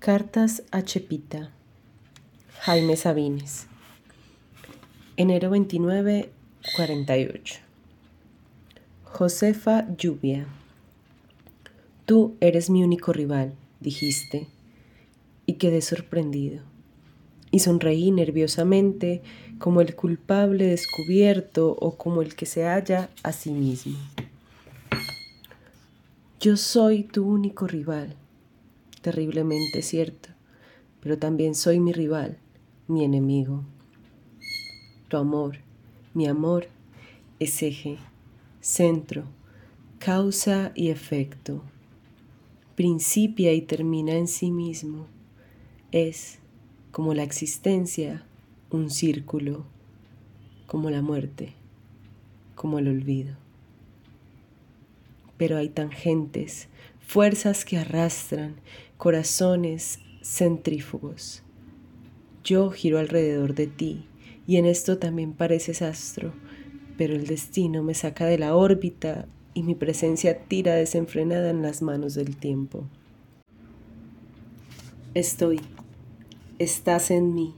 Cartas 0.00 0.62
a 0.70 0.80
Chepita. 0.80 1.50
Jaime 2.60 2.96
Sabines. 2.96 3.66
Enero 5.18 5.50
29, 5.50 6.32
48. 6.74 7.56
Josefa 9.04 9.94
Lluvia. 9.98 10.46
Tú 12.06 12.34
eres 12.40 12.70
mi 12.70 12.82
único 12.82 13.12
rival, 13.12 13.52
dijiste, 13.80 14.48
y 15.44 15.56
quedé 15.56 15.82
sorprendido. 15.82 16.62
Y 17.50 17.58
sonreí 17.58 18.10
nerviosamente 18.10 19.20
como 19.58 19.82
el 19.82 19.94
culpable 19.94 20.64
descubierto 20.64 21.76
o 21.78 21.98
como 21.98 22.22
el 22.22 22.34
que 22.34 22.46
se 22.46 22.64
halla 22.64 23.10
a 23.22 23.32
sí 23.32 23.50
mismo. 23.50 23.98
Yo 26.40 26.56
soy 26.56 27.02
tu 27.02 27.26
único 27.26 27.66
rival 27.66 28.16
terriblemente 29.00 29.82
cierto, 29.82 30.30
pero 31.00 31.18
también 31.18 31.54
soy 31.54 31.80
mi 31.80 31.92
rival, 31.92 32.38
mi 32.88 33.04
enemigo. 33.04 33.64
Tu 35.08 35.16
amor, 35.16 35.58
mi 36.14 36.26
amor, 36.26 36.68
es 37.38 37.62
eje, 37.62 37.98
centro, 38.60 39.24
causa 39.98 40.72
y 40.74 40.88
efecto. 40.90 41.62
Principia 42.74 43.52
y 43.52 43.62
termina 43.62 44.12
en 44.12 44.28
sí 44.28 44.50
mismo. 44.50 45.06
Es, 45.92 46.38
como 46.92 47.14
la 47.14 47.22
existencia, 47.22 48.24
un 48.70 48.90
círculo, 48.90 49.64
como 50.66 50.90
la 50.90 51.02
muerte, 51.02 51.54
como 52.54 52.78
el 52.78 52.88
olvido. 52.88 53.36
Pero 55.36 55.56
hay 55.56 55.68
tangentes, 55.70 56.68
fuerzas 57.10 57.64
que 57.64 57.76
arrastran, 57.76 58.54
corazones 58.96 59.98
centrífugos. 60.22 61.42
Yo 62.44 62.70
giro 62.70 63.00
alrededor 63.00 63.56
de 63.56 63.66
ti 63.66 64.04
y 64.46 64.58
en 64.58 64.64
esto 64.64 64.96
también 64.98 65.32
pareces 65.32 65.82
astro, 65.82 66.32
pero 66.96 67.16
el 67.16 67.26
destino 67.26 67.82
me 67.82 67.94
saca 67.94 68.26
de 68.26 68.38
la 68.38 68.54
órbita 68.54 69.26
y 69.54 69.64
mi 69.64 69.74
presencia 69.74 70.44
tira 70.44 70.76
desenfrenada 70.76 71.50
en 71.50 71.62
las 71.62 71.82
manos 71.82 72.14
del 72.14 72.36
tiempo. 72.36 72.84
Estoy, 75.14 75.60
estás 76.60 77.10
en 77.10 77.34
mí 77.34 77.56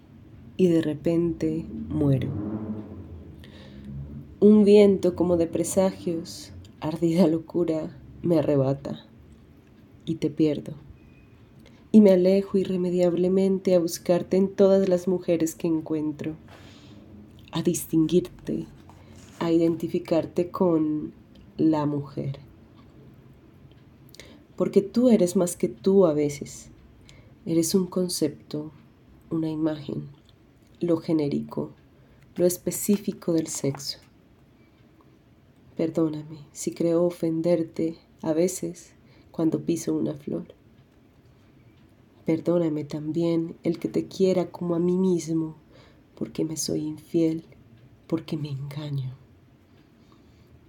y 0.56 0.69
de 0.69 0.81
repente 0.81 1.66
muero. 1.91 2.31
Un 4.41 4.64
viento 4.64 5.14
como 5.14 5.37
de 5.37 5.47
presagios, 5.47 6.55
ardida 6.81 7.27
locura, 7.27 7.94
me 8.22 8.39
arrebata 8.39 9.11
y 10.05 10.17
te 10.17 10.31
pierdo 10.31 10.75
y 11.92 12.00
me 12.00 12.11
alejo 12.11 12.56
irremediablemente 12.56 13.75
a 13.75 13.78
buscarte 13.78 14.39
en 14.39 14.48
todas 14.48 14.89
las 14.89 15.06
mujeres 15.06 15.55
que 15.55 15.69
encuentro, 15.69 16.34
a 17.53 17.62
distinguirte, 17.62 18.67
a 19.39 19.53
identificarte 19.53 20.50
con 20.50 21.12
la 21.59 21.84
mujer. 21.84 22.39
Porque 24.56 24.81
tú 24.81 25.11
eres 25.11 25.36
más 25.36 25.55
que 25.56 25.69
tú 25.69 26.06
a 26.06 26.14
veces. 26.14 26.70
Eres 27.44 27.75
un 27.75 27.87
concepto, 27.87 28.72
una 29.31 29.50
imagen, 29.50 30.09
lo 30.81 30.97
genérico, 30.97 31.72
lo 32.37 32.47
específico 32.47 33.34
del 33.34 33.48
sexo. 33.48 33.98
Perdóname 35.77 36.39
si 36.53 36.72
creo 36.72 37.05
ofenderte 37.05 37.97
a 38.22 38.33
veces 38.33 38.94
cuando 39.33 39.64
piso 39.64 39.94
una 39.94 40.14
flor. 40.14 40.55
Perdóname 42.25 42.84
también 42.84 43.56
el 43.64 43.80
que 43.80 43.88
te 43.88 44.06
quiera 44.06 44.52
como 44.52 44.77
a 44.77 44.78
mí 44.78 44.97
mismo, 44.97 45.56
porque 46.14 46.44
me 46.44 46.56
soy 46.56 46.83
infiel, 46.83 47.44
porque 48.06 48.36
me 48.36 48.50
engaño. 48.50 49.16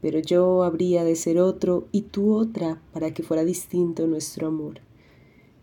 Pero 0.02 0.20
yo 0.20 0.64
habría 0.64 1.04
de 1.04 1.16
ser 1.16 1.40
otro 1.40 1.88
y 1.92 2.02
tú 2.02 2.34
otra 2.34 2.82
para 2.92 3.14
que 3.14 3.22
fuera 3.22 3.46
distinto 3.46 4.08
nuestro 4.08 4.48
amor. 4.48 4.80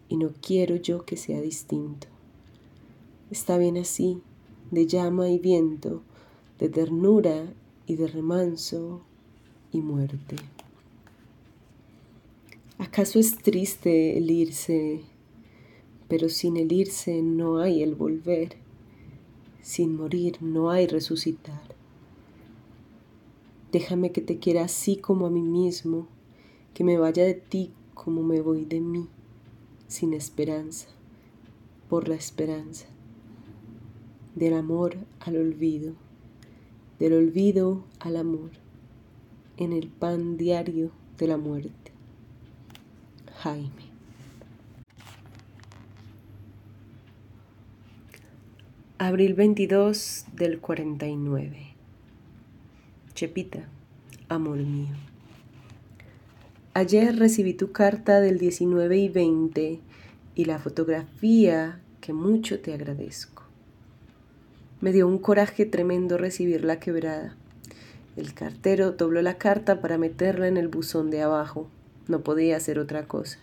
Y 0.08 0.16
no 0.16 0.30
quiero 0.40 0.76
yo 0.76 1.04
que 1.04 1.16
sea 1.16 1.40
distinto. 1.40 2.06
Está 3.30 3.58
bien 3.58 3.76
así, 3.76 4.22
de 4.70 4.86
llama 4.86 5.28
y 5.28 5.38
viento, 5.38 6.02
de 6.58 6.68
ternura 6.68 7.52
y 7.86 7.96
de 7.96 8.06
remanso 8.06 9.00
y 9.72 9.80
muerte. 9.80 10.36
¿Acaso 12.80 13.20
es 13.20 13.38
triste 13.38 14.18
el 14.18 14.30
irse 14.30 15.04
pero 16.10 16.28
sin 16.28 16.56
el 16.56 16.72
irse 16.72 17.22
no 17.22 17.60
hay 17.60 17.84
el 17.84 17.94
volver, 17.94 18.56
sin 19.62 19.94
morir 19.94 20.38
no 20.40 20.72
hay 20.72 20.88
resucitar. 20.88 21.62
Déjame 23.70 24.10
que 24.10 24.20
te 24.20 24.40
quiera 24.40 24.64
así 24.64 24.96
como 24.96 25.26
a 25.26 25.30
mí 25.30 25.40
mismo, 25.40 26.08
que 26.74 26.82
me 26.82 26.98
vaya 26.98 27.24
de 27.24 27.34
ti 27.34 27.70
como 27.94 28.24
me 28.24 28.40
voy 28.40 28.64
de 28.64 28.80
mí, 28.80 29.06
sin 29.86 30.12
esperanza, 30.12 30.88
por 31.88 32.08
la 32.08 32.16
esperanza, 32.16 32.86
del 34.34 34.54
amor 34.54 34.96
al 35.20 35.36
olvido, 35.36 35.92
del 36.98 37.12
olvido 37.12 37.84
al 38.00 38.16
amor, 38.16 38.50
en 39.58 39.72
el 39.72 39.86
pan 39.86 40.36
diario 40.36 40.90
de 41.18 41.28
la 41.28 41.36
muerte. 41.36 41.79
Jaime. 43.42 43.70
Abril 48.98 49.32
22 49.32 50.26
del 50.34 50.58
49. 50.60 51.74
Chepita, 53.14 53.66
amor 54.28 54.58
mío. 54.58 54.94
Ayer 56.74 57.18
recibí 57.18 57.54
tu 57.54 57.72
carta 57.72 58.20
del 58.20 58.38
19 58.38 58.98
y 58.98 59.08
20 59.08 59.80
y 60.34 60.44
la 60.44 60.58
fotografía 60.58 61.80
que 62.02 62.12
mucho 62.12 62.60
te 62.60 62.74
agradezco. 62.74 63.44
Me 64.82 64.92
dio 64.92 65.08
un 65.08 65.16
coraje 65.16 65.64
tremendo 65.64 66.18
recibir 66.18 66.62
la 66.62 66.78
quebrada. 66.78 67.36
El 68.18 68.34
cartero 68.34 68.92
dobló 68.92 69.22
la 69.22 69.38
carta 69.38 69.80
para 69.80 69.96
meterla 69.96 70.46
en 70.46 70.58
el 70.58 70.68
buzón 70.68 71.08
de 71.08 71.22
abajo. 71.22 71.70
No 72.10 72.22
podía 72.24 72.56
hacer 72.56 72.80
otra 72.80 73.06
cosa. 73.06 73.38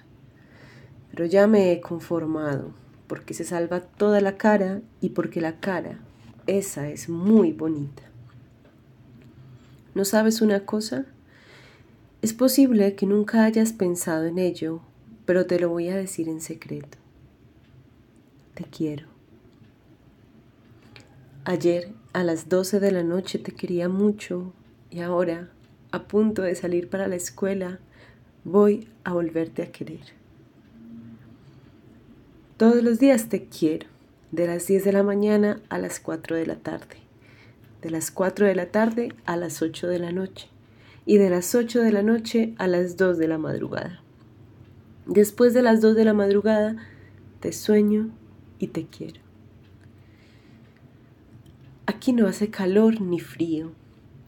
Pero 1.09 1.23
ya 1.23 1.47
me 1.47 1.71
he 1.71 1.79
conformado 1.79 2.73
porque 3.07 3.33
se 3.33 3.45
salva 3.45 3.79
toda 3.79 4.19
la 4.19 4.35
cara 4.35 4.81
y 4.99 5.11
porque 5.11 5.39
la 5.39 5.61
cara, 5.61 5.99
esa 6.47 6.89
es 6.89 7.07
muy 7.07 7.53
bonita. 7.53 8.03
¿No 9.95 10.03
sabes 10.03 10.41
una 10.41 10.65
cosa? 10.65 11.05
Es 12.21 12.33
posible 12.33 12.93
que 12.95 13.05
nunca 13.05 13.45
hayas 13.45 13.71
pensado 13.71 14.25
en 14.25 14.37
ello, 14.37 14.81
pero 15.25 15.45
te 15.45 15.61
lo 15.61 15.69
voy 15.69 15.87
a 15.87 15.95
decir 15.95 16.27
en 16.27 16.41
secreto. 16.41 16.97
Te 18.53 18.65
quiero. 18.65 19.07
Ayer 21.45 21.93
a 22.11 22.25
las 22.25 22.49
12 22.49 22.81
de 22.81 22.91
la 22.91 23.03
noche 23.03 23.39
te 23.39 23.53
quería 23.53 23.87
mucho 23.87 24.51
y 24.89 24.99
ahora, 24.99 25.51
a 25.91 26.03
punto 26.09 26.41
de 26.41 26.55
salir 26.55 26.89
para 26.89 27.07
la 27.07 27.15
escuela, 27.15 27.79
voy 28.43 28.87
a 29.03 29.13
volverte 29.13 29.63
a 29.63 29.71
querer. 29.71 30.01
Todos 32.57 32.83
los 32.83 32.99
días 32.99 33.29
te 33.29 33.45
quiero, 33.45 33.87
de 34.31 34.47
las 34.47 34.67
10 34.67 34.83
de 34.83 34.91
la 34.91 35.03
mañana 35.03 35.61
a 35.69 35.77
las 35.77 35.99
4 35.99 36.35
de 36.35 36.45
la 36.45 36.55
tarde, 36.55 36.97
de 37.81 37.91
las 37.91 38.11
4 38.11 38.47
de 38.47 38.55
la 38.55 38.67
tarde 38.67 39.13
a 39.25 39.35
las 39.37 39.61
8 39.61 39.87
de 39.87 39.99
la 39.99 40.11
noche 40.11 40.49
y 41.05 41.17
de 41.17 41.29
las 41.29 41.53
8 41.55 41.81
de 41.81 41.91
la 41.91 42.03
noche 42.03 42.53
a 42.57 42.67
las 42.67 42.97
2 42.97 43.17
de 43.17 43.27
la 43.27 43.37
madrugada. 43.37 44.01
Después 45.05 45.53
de 45.53 45.61
las 45.61 45.81
2 45.81 45.95
de 45.95 46.05
la 46.05 46.13
madrugada 46.13 46.75
te 47.39 47.53
sueño 47.53 48.09
y 48.59 48.67
te 48.67 48.87
quiero. 48.87 49.21
Aquí 51.85 52.11
no 52.11 52.27
hace 52.27 52.49
calor 52.49 52.99
ni 52.99 53.19
frío. 53.19 53.71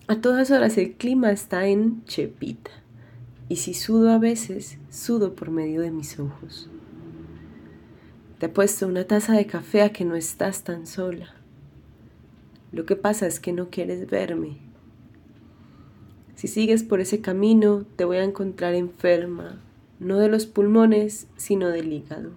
A 0.08 0.22
todas 0.22 0.52
horas 0.52 0.78
el 0.78 0.94
clima 0.94 1.32
está 1.32 1.68
en 1.68 2.06
chepita. 2.06 2.72
Y 3.50 3.56
si 3.56 3.74
sudo 3.74 4.12
a 4.12 4.20
veces, 4.20 4.78
sudo 4.92 5.34
por 5.34 5.50
medio 5.50 5.82
de 5.82 5.90
mis 5.90 6.20
ojos. 6.20 6.70
Te 8.38 8.46
he 8.46 8.50
puesto 8.50 8.88
una 8.88 9.06
taza 9.06 9.34
de 9.34 9.48
café 9.48 9.82
a 9.82 9.92
que 9.92 10.06
no 10.06 10.16
estás 10.16 10.64
tan 10.64 10.86
sola. 10.86 11.34
Lo 12.72 12.86
que 12.86 12.96
pasa 12.96 13.26
es 13.26 13.40
que 13.40 13.52
no 13.52 13.70
quieres 13.72 14.08
verme. 14.10 14.60
Si 16.36 16.48
sigues 16.48 16.84
por 16.84 17.02
ese 17.02 17.20
camino, 17.22 17.86
te 17.96 18.06
voy 18.06 18.18
a 18.18 18.24
encontrar 18.24 18.76
enferma, 18.76 19.60
no 20.00 20.20
de 20.20 20.30
los 20.30 20.46
pulmones, 20.46 21.28
sino 21.36 21.68
del 21.70 21.92
hígado. 21.92 22.30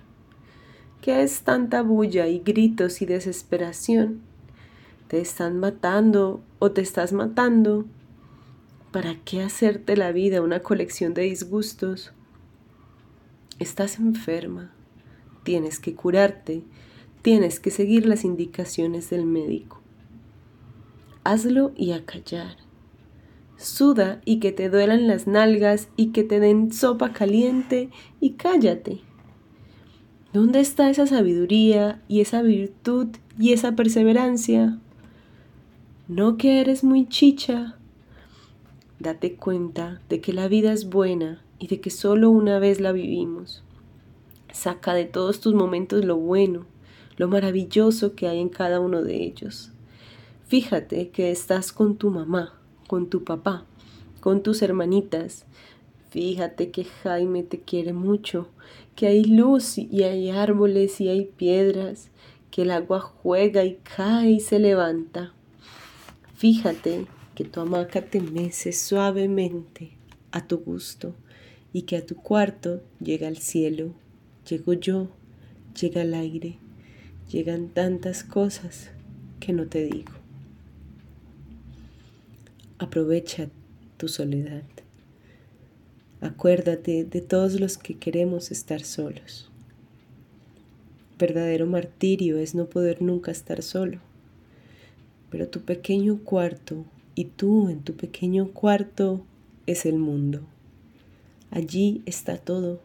¿Qué 1.02 1.22
es 1.22 1.42
tanta 1.42 1.82
bulla 1.82 2.26
y 2.26 2.38
gritos 2.38 3.02
y 3.02 3.06
desesperación? 3.06 4.22
¿Te 5.08 5.20
están 5.20 5.60
matando 5.60 6.40
o 6.58 6.72
te 6.72 6.80
estás 6.80 7.12
matando? 7.12 7.84
¿Para 8.92 9.16
qué 9.24 9.42
hacerte 9.42 9.96
la 9.96 10.12
vida 10.12 10.42
una 10.42 10.60
colección 10.60 11.14
de 11.14 11.22
disgustos? 11.22 12.12
Estás 13.58 13.98
enferma 13.98 14.72
tienes 15.42 15.78
que 15.78 15.94
curarte, 15.94 16.62
tienes 17.22 17.60
que 17.60 17.70
seguir 17.70 18.06
las 18.06 18.24
indicaciones 18.24 19.10
del 19.10 19.26
médico. 19.26 19.80
Hazlo 21.24 21.72
y 21.76 21.92
a 21.92 22.04
callar. 22.04 22.56
Suda 23.56 24.20
y 24.24 24.40
que 24.40 24.50
te 24.50 24.68
duelan 24.68 25.06
las 25.06 25.26
nalgas 25.26 25.88
y 25.96 26.08
que 26.08 26.24
te 26.24 26.40
den 26.40 26.72
sopa 26.72 27.12
caliente 27.12 27.90
y 28.20 28.30
cállate. 28.32 29.00
¿Dónde 30.32 30.60
está 30.60 30.90
esa 30.90 31.06
sabiduría 31.06 32.02
y 32.08 32.20
esa 32.20 32.42
virtud 32.42 33.08
y 33.38 33.52
esa 33.52 33.76
perseverancia? 33.76 34.78
¿No 36.08 36.36
que 36.36 36.60
eres 36.60 36.82
muy 36.82 37.06
chicha? 37.06 37.76
Date 39.02 39.34
cuenta 39.34 40.00
de 40.08 40.20
que 40.20 40.32
la 40.32 40.46
vida 40.46 40.72
es 40.72 40.88
buena 40.88 41.42
y 41.58 41.66
de 41.66 41.80
que 41.80 41.90
solo 41.90 42.30
una 42.30 42.60
vez 42.60 42.80
la 42.80 42.92
vivimos. 42.92 43.64
Saca 44.52 44.94
de 44.94 45.06
todos 45.06 45.40
tus 45.40 45.54
momentos 45.54 46.04
lo 46.04 46.16
bueno, 46.16 46.66
lo 47.16 47.26
maravilloso 47.26 48.14
que 48.14 48.28
hay 48.28 48.38
en 48.38 48.48
cada 48.48 48.78
uno 48.78 49.02
de 49.02 49.24
ellos. 49.24 49.72
Fíjate 50.46 51.08
que 51.08 51.32
estás 51.32 51.72
con 51.72 51.96
tu 51.96 52.10
mamá, 52.10 52.54
con 52.86 53.10
tu 53.10 53.24
papá, 53.24 53.64
con 54.20 54.44
tus 54.44 54.62
hermanitas. 54.62 55.46
Fíjate 56.10 56.70
que 56.70 56.84
Jaime 56.84 57.42
te 57.42 57.58
quiere 57.58 57.92
mucho, 57.92 58.46
que 58.94 59.08
hay 59.08 59.24
luz 59.24 59.78
y 59.78 60.04
hay 60.04 60.30
árboles 60.30 61.00
y 61.00 61.08
hay 61.08 61.24
piedras, 61.24 62.08
que 62.52 62.62
el 62.62 62.70
agua 62.70 63.00
juega 63.00 63.64
y 63.64 63.80
cae 63.96 64.30
y 64.30 64.38
se 64.38 64.60
levanta. 64.60 65.32
Fíjate 66.36 67.08
que 67.34 67.44
tu 67.44 67.60
hamaca 67.60 68.02
te 68.02 68.20
mece 68.20 68.72
suavemente 68.72 69.90
a 70.30 70.46
tu 70.46 70.58
gusto 70.58 71.14
y 71.72 71.82
que 71.82 71.96
a 71.96 72.06
tu 72.06 72.16
cuarto 72.16 72.82
llega 73.00 73.28
el 73.28 73.38
cielo, 73.38 73.92
llego 74.48 74.74
yo, 74.74 75.08
llega 75.80 76.02
el 76.02 76.14
aire, 76.14 76.58
llegan 77.30 77.68
tantas 77.68 78.24
cosas 78.24 78.90
que 79.40 79.52
no 79.52 79.66
te 79.66 79.84
digo. 79.84 80.12
Aprovecha 82.78 83.48
tu 83.96 84.08
soledad. 84.08 84.64
Acuérdate 86.20 87.04
de 87.04 87.20
todos 87.20 87.58
los 87.58 87.78
que 87.78 87.96
queremos 87.96 88.50
estar 88.50 88.82
solos. 88.82 89.50
Verdadero 91.18 91.66
martirio 91.66 92.38
es 92.38 92.54
no 92.54 92.66
poder 92.66 93.00
nunca 93.00 93.30
estar 93.30 93.62
solo. 93.62 93.98
Pero 95.30 95.48
tu 95.48 95.60
pequeño 95.62 96.18
cuarto 96.18 96.84
y 97.14 97.26
tú 97.26 97.68
en 97.68 97.82
tu 97.82 97.94
pequeño 97.94 98.52
cuarto 98.52 99.24
es 99.66 99.86
el 99.86 99.98
mundo. 99.98 100.40
Allí 101.50 102.02
está 102.06 102.38
todo. 102.38 102.80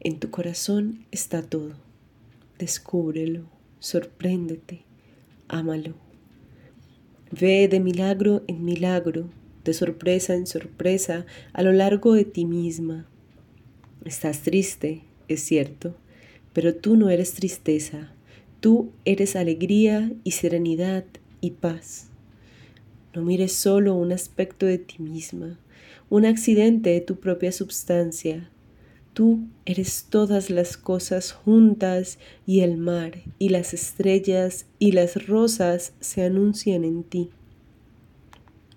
En 0.00 0.18
tu 0.18 0.30
corazón 0.30 1.04
está 1.10 1.42
todo. 1.42 1.74
Descúbrelo, 2.58 3.44
sorpréndete, 3.78 4.84
ámalo. 5.48 5.94
Ve 7.30 7.68
de 7.68 7.80
milagro 7.80 8.42
en 8.46 8.64
milagro, 8.64 9.28
de 9.64 9.74
sorpresa 9.74 10.34
en 10.34 10.46
sorpresa, 10.46 11.26
a 11.52 11.62
lo 11.62 11.72
largo 11.72 12.14
de 12.14 12.24
ti 12.24 12.44
misma. 12.44 13.06
Estás 14.04 14.42
triste, 14.42 15.02
es 15.28 15.40
cierto, 15.42 15.96
pero 16.52 16.74
tú 16.74 16.96
no 16.96 17.10
eres 17.10 17.32
tristeza, 17.32 18.12
tú 18.60 18.92
eres 19.04 19.36
alegría 19.36 20.12
y 20.22 20.32
serenidad 20.32 21.04
y 21.40 21.52
paz. 21.52 22.10
No 23.14 23.22
mires 23.22 23.52
solo 23.52 23.94
un 23.94 24.12
aspecto 24.12 24.66
de 24.66 24.78
ti 24.78 25.00
misma, 25.00 25.58
un 26.10 26.26
accidente 26.26 26.90
de 26.90 27.00
tu 27.00 27.16
propia 27.16 27.52
substancia, 27.52 28.50
Tú 29.14 29.46
eres 29.64 30.06
todas 30.10 30.50
las 30.50 30.76
cosas 30.76 31.30
juntas 31.30 32.18
y 32.48 32.60
el 32.60 32.76
mar 32.76 33.22
y 33.38 33.50
las 33.50 33.72
estrellas 33.72 34.66
y 34.80 34.90
las 34.90 35.28
rosas 35.28 35.92
se 36.00 36.24
anuncian 36.24 36.82
en 36.82 37.04
ti. 37.04 37.30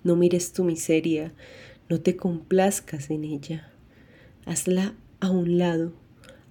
No 0.03 0.15
mires 0.15 0.53
tu 0.53 0.63
miseria, 0.63 1.33
no 1.89 1.99
te 2.01 2.15
complazcas 2.15 3.09
en 3.09 3.23
ella. 3.23 3.73
Hazla 4.45 4.93
a 5.19 5.31
un 5.31 5.57
lado, 5.57 5.93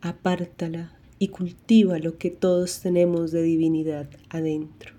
apártala 0.00 0.98
y 1.20 1.28
cultiva 1.28 2.00
lo 2.00 2.18
que 2.18 2.32
todos 2.32 2.80
tenemos 2.80 3.30
de 3.30 3.42
divinidad 3.42 4.10
adentro. 4.30 4.95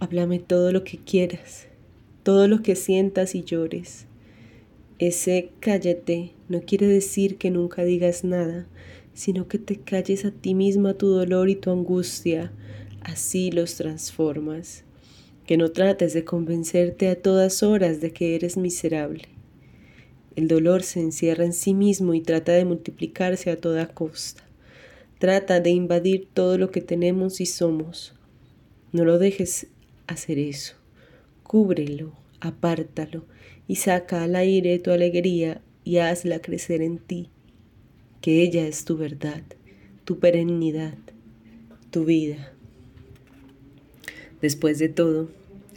Háblame 0.00 0.38
todo 0.38 0.72
lo 0.72 0.82
que 0.82 0.96
quieras, 0.96 1.66
todo 2.22 2.48
lo 2.48 2.62
que 2.62 2.74
sientas 2.74 3.34
y 3.34 3.44
llores. 3.44 4.06
Ese 4.98 5.50
cállate 5.60 6.32
no 6.48 6.62
quiere 6.62 6.86
decir 6.86 7.36
que 7.36 7.50
nunca 7.50 7.84
digas 7.84 8.24
nada, 8.24 8.66
sino 9.12 9.46
que 9.46 9.58
te 9.58 9.76
calles 9.76 10.24
a 10.24 10.30
ti 10.30 10.54
misma 10.54 10.94
tu 10.94 11.08
dolor 11.08 11.50
y 11.50 11.54
tu 11.54 11.70
angustia, 11.70 12.50
así 13.02 13.50
los 13.50 13.74
transformas. 13.74 14.84
Que 15.46 15.58
no 15.58 15.70
trates 15.70 16.14
de 16.14 16.24
convencerte 16.24 17.08
a 17.08 17.20
todas 17.20 17.62
horas 17.62 18.00
de 18.00 18.14
que 18.14 18.34
eres 18.34 18.56
miserable. 18.56 19.28
El 20.34 20.48
dolor 20.48 20.82
se 20.82 21.00
encierra 21.00 21.44
en 21.44 21.52
sí 21.52 21.74
mismo 21.74 22.14
y 22.14 22.22
trata 22.22 22.52
de 22.52 22.64
multiplicarse 22.64 23.50
a 23.50 23.58
toda 23.58 23.86
costa. 23.88 24.44
Trata 25.18 25.60
de 25.60 25.68
invadir 25.68 26.26
todo 26.32 26.56
lo 26.56 26.70
que 26.70 26.80
tenemos 26.80 27.42
y 27.42 27.46
somos. 27.46 28.14
No 28.92 29.04
lo 29.04 29.18
dejes 29.18 29.66
hacer 30.10 30.38
eso. 30.38 30.74
Cúbrelo, 31.42 32.12
apártalo 32.40 33.24
y 33.66 33.76
saca 33.76 34.24
al 34.24 34.36
aire 34.36 34.78
tu 34.78 34.90
alegría 34.90 35.62
y 35.84 35.98
hazla 35.98 36.40
crecer 36.40 36.82
en 36.82 36.98
ti, 36.98 37.28
que 38.20 38.42
ella 38.42 38.66
es 38.66 38.84
tu 38.84 38.96
verdad, 38.96 39.42
tu 40.04 40.18
perennidad, 40.18 40.98
tu 41.90 42.04
vida. 42.04 42.52
Después 44.40 44.78
de 44.78 44.88
todo, 44.88 45.30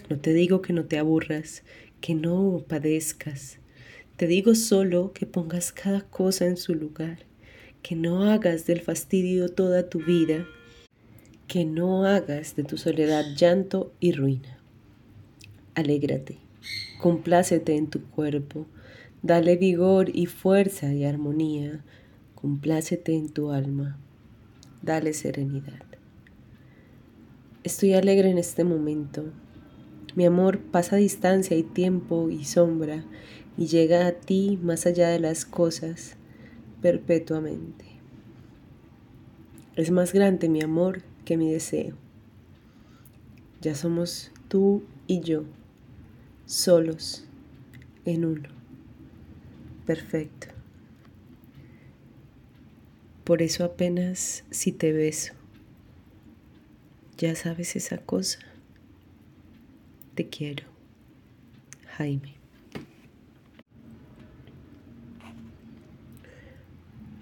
no 0.09 0.19
te 0.19 0.33
digo 0.33 0.61
que 0.61 0.73
no 0.73 0.85
te 0.85 0.97
aburras, 0.97 1.63
que 2.01 2.15
no 2.15 2.63
padezcas, 2.67 3.59
te 4.17 4.27
digo 4.27 4.55
solo 4.55 5.11
que 5.13 5.25
pongas 5.25 5.71
cada 5.71 6.01
cosa 6.01 6.45
en 6.45 6.57
su 6.57 6.75
lugar, 6.75 7.19
que 7.81 7.95
no 7.95 8.23
hagas 8.23 8.65
del 8.65 8.81
fastidio 8.81 9.49
toda 9.49 9.89
tu 9.89 9.99
vida, 9.99 10.47
que 11.53 11.65
no 11.65 12.03
hagas 12.05 12.55
de 12.55 12.63
tu 12.63 12.79
soledad 12.79 13.23
llanto 13.35 13.93
y 13.99 14.11
ruina. 14.13 14.57
Alégrate 15.75 16.39
Complácete 16.99 17.75
en 17.75 17.91
tu 17.91 18.01
cuerpo, 18.05 18.65
dale 19.21 19.55
vigor 19.55 20.09
y 20.11 20.25
fuerza 20.25 20.91
y 20.91 21.05
armonía. 21.05 21.83
Complácete 22.33 23.13
en 23.13 23.29
tu 23.29 23.51
alma, 23.51 23.99
dale 24.81 25.13
serenidad. 25.13 25.83
Estoy 27.63 27.93
alegre 27.93 28.31
en 28.31 28.39
este 28.39 28.63
momento. 28.63 29.25
Mi 30.15 30.25
amor 30.25 30.57
pasa 30.57 30.95
distancia 30.95 31.55
y 31.55 31.61
tiempo 31.61 32.31
y 32.31 32.45
sombra 32.45 33.05
y 33.59 33.67
llega 33.67 34.07
a 34.07 34.13
ti 34.13 34.57
más 34.59 34.87
allá 34.87 35.09
de 35.09 35.19
las 35.19 35.45
cosas 35.45 36.15
perpetuamente. 36.81 37.85
Es 39.75 39.91
más 39.91 40.13
grande 40.13 40.49
mi 40.49 40.63
amor 40.63 41.12
que 41.25 41.37
mi 41.37 41.51
deseo. 41.51 41.95
Ya 43.61 43.75
somos 43.75 44.31
tú 44.47 44.83
y 45.07 45.21
yo 45.21 45.45
solos 46.45 47.25
en 48.05 48.25
uno. 48.25 48.49
Perfecto. 49.85 50.47
Por 53.23 53.41
eso 53.41 53.63
apenas 53.63 54.43
si 54.51 54.73
te 54.73 54.91
beso, 54.91 55.33
ya 57.17 57.35
sabes 57.35 57.75
esa 57.75 57.97
cosa. 57.99 58.39
Te 60.15 60.27
quiero. 60.27 60.65
Jaime. 61.97 62.33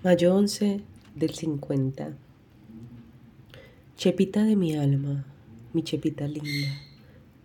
Mayo 0.03 0.36
11 0.36 0.81
del 1.15 1.36
50. 1.36 2.15
Chepita 4.01 4.43
de 4.43 4.55
mi 4.55 4.75
alma, 4.75 5.25
mi 5.74 5.84
chepita 5.84 6.27
linda, 6.27 6.81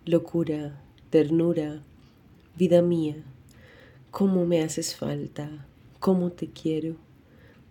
locura, 0.05 0.81
ternura, 1.11 1.83
vida 2.57 2.81
mía, 2.81 3.15
cómo 4.09 4.43
me 4.47 4.63
haces 4.63 4.95
falta, 4.95 5.67
cómo 5.99 6.31
te 6.31 6.47
quiero, 6.47 6.95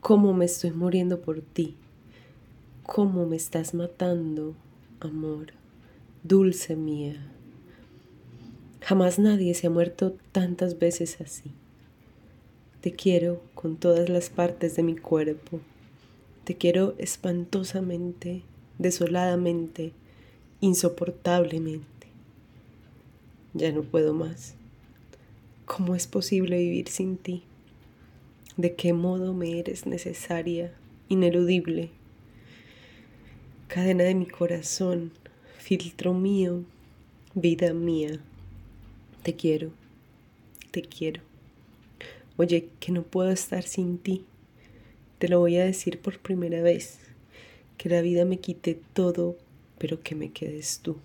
cómo 0.00 0.34
me 0.34 0.44
estoy 0.44 0.70
muriendo 0.70 1.20
por 1.20 1.40
ti, 1.40 1.74
cómo 2.84 3.26
me 3.26 3.34
estás 3.34 3.74
matando, 3.74 4.54
amor, 5.00 5.46
dulce 6.22 6.76
mía. 6.76 7.16
Jamás 8.82 9.18
nadie 9.18 9.54
se 9.54 9.66
ha 9.66 9.70
muerto 9.70 10.16
tantas 10.30 10.78
veces 10.78 11.20
así. 11.20 11.50
Te 12.82 12.92
quiero 12.92 13.42
con 13.56 13.78
todas 13.78 14.08
las 14.08 14.30
partes 14.30 14.76
de 14.76 14.84
mi 14.84 14.94
cuerpo. 14.94 15.58
Te 16.44 16.54
quiero 16.54 16.94
espantosamente, 16.98 18.44
desoladamente, 18.78 19.92
insoportablemente. 20.60 21.86
Ya 23.54 23.72
no 23.72 23.82
puedo 23.82 24.14
más. 24.14 24.54
¿Cómo 25.64 25.94
es 25.94 26.06
posible 26.06 26.58
vivir 26.58 26.88
sin 26.88 27.16
ti? 27.16 27.42
¿De 28.56 28.74
qué 28.74 28.92
modo 28.92 29.34
me 29.34 29.58
eres 29.58 29.86
necesaria? 29.86 30.72
ineludible, 31.08 31.90
cadena 33.68 34.04
de 34.04 34.14
mi 34.14 34.26
corazón, 34.26 35.12
filtro 35.58 36.14
mío, 36.14 36.64
vida 37.34 37.72
mía. 37.72 38.18
Te 39.22 39.36
quiero, 39.36 39.70
te 40.72 40.82
quiero. 40.82 41.22
Oye, 42.36 42.68
que 42.80 42.92
no 42.92 43.02
puedo 43.02 43.30
estar 43.30 43.62
sin 43.62 43.98
ti. 43.98 44.24
Te 45.18 45.28
lo 45.28 45.38
voy 45.38 45.56
a 45.56 45.64
decir 45.64 46.00
por 46.00 46.18
primera 46.18 46.60
vez. 46.60 46.98
Que 47.76 47.88
la 47.88 48.00
vida 48.00 48.24
me 48.24 48.38
quite 48.38 48.80
todo, 48.92 49.36
pero 49.78 50.02
que 50.02 50.14
me 50.14 50.32
quedes 50.32 50.80
tú. 50.82 50.96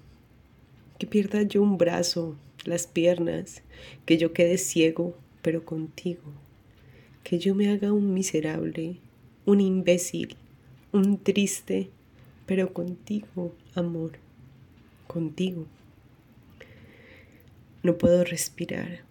Que 0.99 1.07
pierda 1.07 1.43
yo 1.43 1.61
un 1.61 1.77
brazo, 1.77 2.35
las 2.65 2.87
piernas, 2.87 3.63
que 4.05 4.17
yo 4.17 4.33
quede 4.33 4.57
ciego, 4.57 5.15
pero 5.41 5.65
contigo. 5.65 6.21
Que 7.23 7.39
yo 7.39 7.55
me 7.55 7.69
haga 7.69 7.91
un 7.91 8.13
miserable, 8.13 8.97
un 9.45 9.61
imbécil, 9.61 10.35
un 10.91 11.17
triste, 11.17 11.89
pero 12.45 12.73
contigo, 12.73 13.53
amor, 13.75 14.13
contigo. 15.07 15.65
No 17.83 17.97
puedo 17.97 18.23
respirar. 18.23 19.01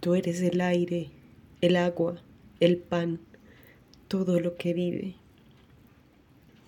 Tú 0.00 0.14
eres 0.14 0.40
el 0.40 0.60
aire, 0.60 1.08
el 1.60 1.76
agua, 1.76 2.22
el 2.58 2.78
pan, 2.78 3.20
todo 4.08 4.40
lo 4.40 4.56
que 4.56 4.72
vive. 4.72 5.19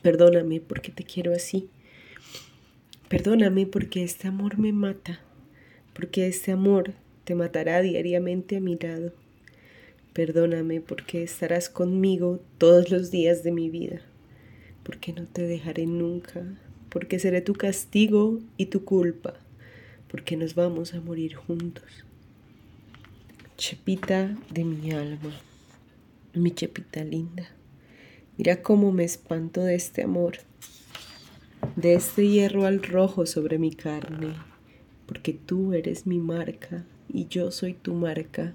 Perdóname 0.03 0.61
porque 0.61 0.93
te 0.93 1.05
quiero 1.05 1.33
así. 1.33 1.69
Perdóname 3.09 3.67
porque 3.67 4.03
este 4.03 4.29
amor 4.29 4.59
me 4.59 4.73
mata, 4.73 5.21
porque 5.95 6.27
este 6.27 6.53
amor 6.53 6.95
te 7.25 7.35
matará 7.35 7.81
diariamente 7.81 8.57
a 8.57 8.61
mi 8.61 8.77
lado. 8.77 9.13
Perdóname 10.13 10.81
porque 10.81 11.23
estarás 11.23 11.69
conmigo 11.69 12.41
todos 12.59 12.91
los 12.91 13.11
días 13.11 13.43
de 13.43 13.53
mi 13.53 13.71
vida, 13.71 14.03
porque 14.83 15.13
no 15.13 15.27
te 15.27 15.43
dejaré 15.43 15.87
nunca, 15.87 16.43
porque 16.89 17.19
seré 17.19 17.41
tu 17.41 17.55
castigo 17.55 18.41
y 18.57 18.67
tu 18.67 18.85
culpa 18.85 19.35
porque 20.13 20.37
nos 20.37 20.55
vamos 20.55 20.93
a 20.93 21.01
morir 21.01 21.35
juntos. 21.35 22.05
Chepita 23.57 24.37
de 24.51 24.63
mi 24.63 24.93
alma, 24.93 25.33
mi 26.35 26.51
chepita 26.51 27.03
linda, 27.03 27.49
mira 28.39 28.63
cómo 28.63 28.93
me 28.93 29.05
espanto 29.05 29.63
de 29.63 29.75
este 29.75 30.03
amor, 30.03 30.39
de 31.77 31.95
este 31.95 32.29
hierro 32.29 32.67
al 32.67 32.83
rojo 32.83 33.27
sobre 33.27 33.59
mi 33.59 33.73
carne, 33.73 34.35
porque 35.07 35.33
tú 35.33 35.73
eres 35.73 36.07
mi 36.07 36.19
marca 36.19 36.85
y 37.09 37.27
yo 37.27 37.51
soy 37.51 37.75
tu 37.75 37.95
marca, 37.95 38.55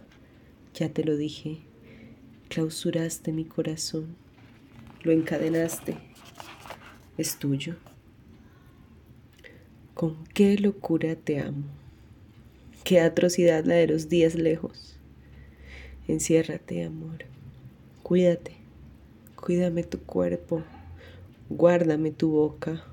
ya 0.73 0.89
te 0.89 1.03
lo 1.03 1.15
dije, 1.15 1.59
clausuraste 2.49 3.31
mi 3.31 3.45
corazón, 3.45 4.15
lo 5.03 5.11
encadenaste, 5.11 5.97
es 7.17 7.37
tuyo. 7.37 7.75
Con 9.93 10.25
qué 10.33 10.57
locura 10.59 11.15
te 11.15 11.39
amo. 11.39 11.65
Qué 12.83 12.99
atrocidad 12.99 13.65
la 13.65 13.73
de 13.73 13.87
los 13.87 14.09
días 14.09 14.35
lejos. 14.35 14.99
Enciérrate, 16.07 16.83
amor. 16.83 17.25
Cuídate. 18.03 18.56
Cuídame 19.37 19.83
tu 19.83 19.99
cuerpo. 19.99 20.63
Guárdame 21.49 22.11
tu 22.11 22.31
boca, 22.31 22.83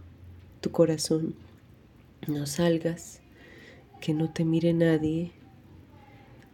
tu 0.61 0.71
corazón. 0.71 1.35
No 2.29 2.47
salgas. 2.47 3.21
Que 4.01 4.15
no 4.15 4.33
te 4.33 4.45
mire 4.45 4.73
nadie. 4.73 5.33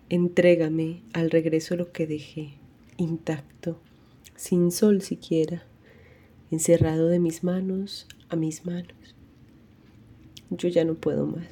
Entrégame 0.09 1.03
al 1.13 1.31
regreso 1.31 1.77
lo 1.77 1.93
que 1.93 2.07
dejé, 2.07 2.55
intacto, 2.97 3.79
sin 4.35 4.73
sol 4.73 5.03
siquiera, 5.03 5.63
encerrado 6.51 7.09
de 7.09 7.21
mis 7.21 7.45
manos 7.45 8.09
a 8.29 8.35
mis 8.35 8.65
manos 8.65 9.15
yo 10.51 10.69
ya 10.69 10.85
no 10.85 10.95
puedo 10.95 11.27
más. 11.27 11.47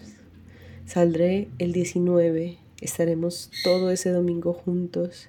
Saldré 0.85 1.49
el 1.59 1.73
19, 1.73 2.59
estaremos 2.81 3.51
todo 3.63 3.91
ese 3.91 4.11
domingo 4.11 4.53
juntos. 4.53 5.29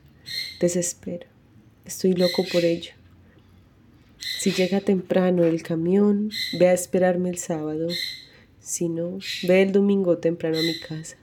Desespero, 0.60 1.28
estoy 1.86 2.14
loco 2.14 2.44
por 2.52 2.66
ello. 2.66 2.92
Si 4.40 4.54
llega 4.54 4.80
temprano 4.80 5.44
el 5.44 5.64
camión, 5.64 6.32
ve 6.58 6.70
a 6.70 6.74
esperarme 6.74 7.30
el 7.30 7.38
sábado. 7.38 7.90
Si 8.62 8.88
no, 8.88 9.20
ve 9.46 9.64
el 9.64 9.74
domingo 9.74 10.20
temprano 10.20 10.58
a 10.58 10.62
mi 10.62 10.80
casa. 10.80 11.18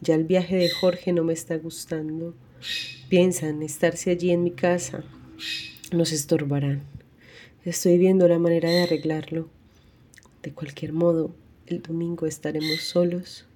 Ya 0.00 0.16
el 0.16 0.24
viaje 0.24 0.56
de 0.56 0.70
Jorge 0.70 1.12
no 1.12 1.22
me 1.22 1.32
está 1.32 1.56
gustando. 1.56 2.34
Piensan 3.08 3.62
estarse 3.62 4.10
allí 4.10 4.32
en 4.32 4.42
mi 4.42 4.50
casa. 4.50 5.04
Nos 5.92 6.10
estorbarán. 6.10 6.82
Estoy 7.64 7.96
viendo 7.96 8.26
la 8.26 8.40
manera 8.40 8.70
de 8.70 8.82
arreglarlo. 8.82 9.48
De 10.42 10.50
cualquier 10.50 10.92
modo, 10.92 11.32
el 11.68 11.80
domingo 11.80 12.26
estaremos 12.26 12.80
solos. 12.80 13.46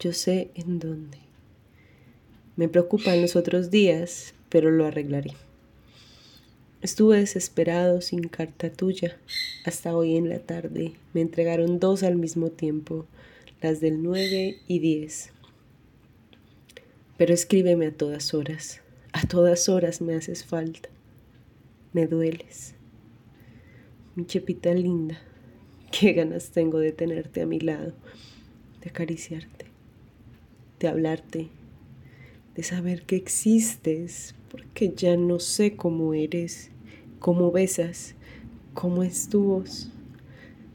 Yo 0.00 0.14
sé 0.14 0.50
en 0.54 0.78
dónde. 0.78 1.18
Me 2.56 2.70
preocupan 2.70 3.20
los 3.20 3.36
otros 3.36 3.70
días, 3.70 4.32
pero 4.48 4.70
lo 4.70 4.86
arreglaré. 4.86 5.34
Estuve 6.80 7.18
desesperado 7.18 8.00
sin 8.00 8.28
carta 8.28 8.70
tuya. 8.70 9.18
Hasta 9.64 9.96
hoy 9.96 10.16
en 10.16 10.28
la 10.28 10.38
tarde 10.38 10.92
me 11.12 11.20
entregaron 11.20 11.80
dos 11.80 12.04
al 12.04 12.14
mismo 12.14 12.50
tiempo, 12.50 13.04
las 13.60 13.80
del 13.80 14.00
9 14.00 14.60
y 14.68 14.78
10. 14.78 15.32
Pero 17.16 17.34
escríbeme 17.34 17.86
a 17.86 17.92
todas 17.92 18.32
horas. 18.32 18.80
A 19.12 19.26
todas 19.26 19.68
horas 19.68 20.00
me 20.00 20.14
haces 20.14 20.44
falta. 20.44 20.88
Me 21.92 22.06
dueles. 22.06 22.74
Mi 24.14 24.24
chepita 24.24 24.72
linda. 24.72 25.18
Qué 25.90 26.12
ganas 26.12 26.50
tengo 26.50 26.78
de 26.78 26.92
tenerte 26.92 27.42
a 27.42 27.46
mi 27.46 27.58
lado, 27.58 27.92
de 28.82 28.90
acariciarte, 28.90 29.66
de 30.78 30.86
hablarte, 30.86 31.48
de 32.54 32.62
saber 32.62 33.02
que 33.02 33.16
existes, 33.16 34.36
porque 34.50 34.92
ya 34.94 35.16
no 35.16 35.38
sé 35.38 35.76
cómo 35.76 36.14
eres, 36.14 36.70
cómo 37.18 37.52
besas, 37.52 38.14
cómo 38.74 39.02
es 39.02 39.28
tu 39.28 39.42
voz. 39.42 39.90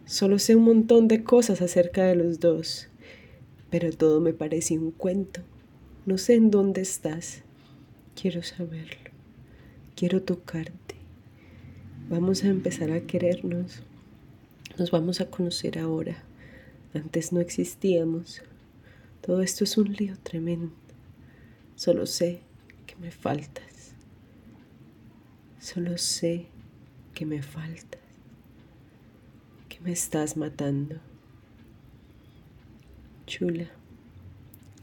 Solo 0.05 0.39
sé 0.39 0.55
un 0.55 0.63
montón 0.63 1.07
de 1.07 1.23
cosas 1.23 1.61
acerca 1.61 2.05
de 2.05 2.15
los 2.15 2.39
dos, 2.39 2.89
pero 3.69 3.91
todo 3.91 4.19
me 4.21 4.33
parece 4.33 4.77
un 4.77 4.91
cuento. 4.91 5.41
No 6.05 6.17
sé 6.17 6.35
en 6.35 6.51
dónde 6.51 6.81
estás. 6.81 7.43
Quiero 8.19 8.43
saberlo. 8.43 9.11
Quiero 9.95 10.21
tocarte. 10.21 10.95
Vamos 12.09 12.43
a 12.43 12.49
empezar 12.49 12.91
a 12.91 13.01
querernos. 13.01 13.81
Nos 14.77 14.91
vamos 14.91 15.21
a 15.21 15.29
conocer 15.29 15.79
ahora. 15.79 16.23
Antes 16.93 17.31
no 17.31 17.39
existíamos. 17.39 18.41
Todo 19.21 19.41
esto 19.41 19.63
es 19.63 19.77
un 19.77 19.93
lío 19.93 20.15
tremendo. 20.21 20.73
Solo 21.75 22.05
sé 22.05 22.41
me 22.97 23.11
faltas. 23.11 23.93
Solo 25.59 25.97
sé 25.97 26.47
que 27.13 27.25
me 27.25 27.41
faltas. 27.41 28.01
Que 29.69 29.79
me 29.79 29.91
estás 29.91 30.35
matando. 30.37 30.99
Chula. 33.25 33.69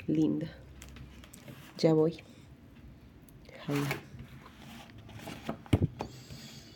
Linda. 0.07 0.49
Ya 1.79 1.93
voy. 1.95 2.23
Jaime. 3.67 4.10